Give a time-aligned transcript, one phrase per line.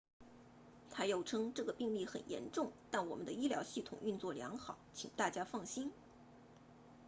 [0.89, 5.91] 他又称这个病例很严重但我们的医疗系统运作良好请大家放心